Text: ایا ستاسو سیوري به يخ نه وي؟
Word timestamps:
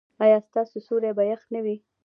ایا 0.23 0.37
ستاسو 0.47 0.77
سیوري 0.85 1.11
به 1.17 1.23
يخ 1.31 1.41
نه 1.53 1.59
وي؟ 1.65 1.75